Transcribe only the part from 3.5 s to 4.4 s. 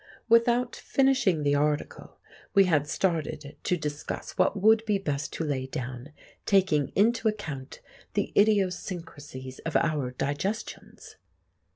to discuss